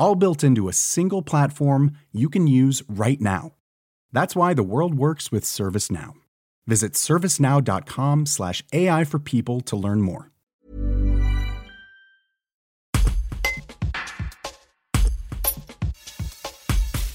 [0.00, 3.52] all built into a single platform you can use right now.
[4.12, 6.14] That's why the world works with ServiceNow.
[6.66, 10.30] Visit servicenow.com/slash AI for people to learn more.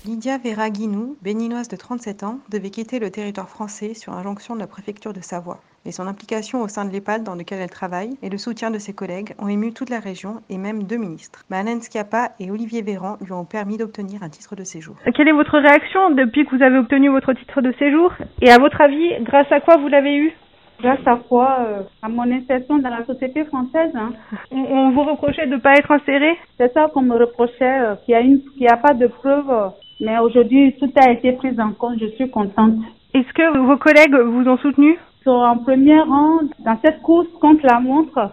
[0.06, 4.60] Lydia Vera Guinou, béninoise de 37 ans, devait quitter le territoire français sur injonction de
[4.60, 5.60] la préfecture de Savoie.
[5.86, 8.80] Mais son implication au sein de l'EHPAD dans lequel elle travaille et le soutien de
[8.80, 11.44] ses collègues ont ému toute la région et même deux ministres.
[11.52, 14.96] Malène Schiappa et Olivier Véran lui ont permis d'obtenir un titre de séjour.
[15.14, 18.12] Quelle est votre réaction depuis que vous avez obtenu votre titre de séjour
[18.42, 20.34] Et à votre avis, grâce à quoi vous l'avez eu?
[20.82, 23.92] Grâce à quoi euh, À mon insertion dans la société française.
[23.96, 24.12] Hein.
[24.52, 26.36] On, on vous reprochait de ne pas être inséré?
[26.58, 29.50] C'est ça qu'on me reprochait, euh, qu'il n'y a, a, pas de preuves.
[29.50, 29.70] Euh,
[30.02, 32.00] mais aujourd'hui, tout a été pris en compte.
[32.00, 32.76] Je suis contente.
[33.14, 34.98] Est-ce que vos collègues vous ont soutenu?
[35.26, 38.30] Sont en premier rang dans cette course contre la montre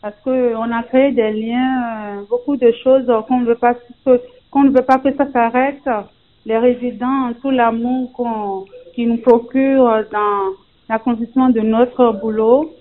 [0.00, 3.74] parce qu'on a créé des liens, beaucoup de choses qu'on ne veut pas
[4.52, 5.82] qu'on ne veut pas que ça s'arrête.
[6.46, 10.54] Les résidents, tout l'amour qu'on qui nous procure dans
[10.88, 12.72] l'accomplissement de notre boulot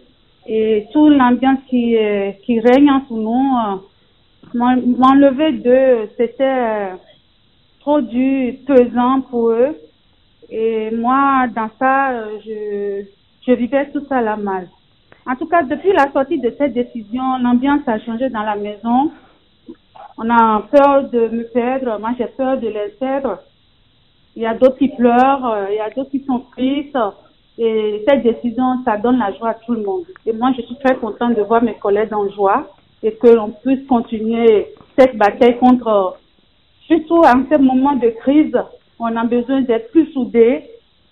[0.46, 1.98] et toute l'ambiance qui,
[2.46, 3.82] qui règne entre nous.
[4.54, 6.92] M'enlever d'eux, c'était
[7.80, 9.76] trop dur, pesant pour eux.
[10.50, 12.14] Et moi, dans ça,
[12.46, 13.17] je,
[13.48, 14.68] je vivais tout ça la mal.
[15.26, 19.12] En tout cas, depuis la sortie de cette décision, l'ambiance a changé dans la maison.
[20.18, 22.00] On a peur de me perdre.
[22.00, 23.40] Moi, j'ai peur de les perdre.
[24.36, 26.98] Il y a d'autres qui pleurent, il y a d'autres qui sont tristes.
[27.58, 30.06] Et cette décision, ça donne la joie à tout le monde.
[30.26, 32.68] Et moi, je suis très contente de voir mes collègues en joie
[33.02, 34.68] et que l'on puisse continuer
[34.98, 36.18] cette bataille contre,
[36.86, 38.56] surtout en ce moment de crise,
[39.00, 40.64] on a besoin d'être plus soudés.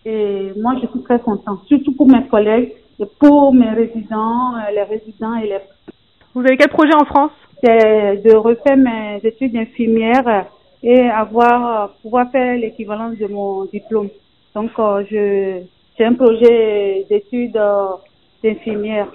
[0.07, 4.83] Et moi, je suis très contente, surtout pour mes collègues et pour mes résidents, les
[4.83, 5.57] résidents et les...
[6.35, 7.31] Vous avez quel projet en France?
[7.63, 10.45] C'est de refaire mes études d'infirmière
[10.83, 14.09] et avoir, pouvoir faire l'équivalence de mon diplôme.
[14.53, 14.69] Donc,
[15.09, 15.63] je,
[15.97, 17.59] c'est un projet d'études
[18.43, 19.07] d'infirmière.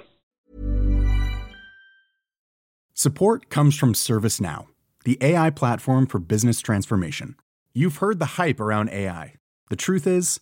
[2.93, 4.67] Support comes from ServiceNow,
[5.05, 7.35] the AI platform for business transformation.
[7.73, 9.35] You've heard the hype around AI.
[9.69, 10.41] The truth is,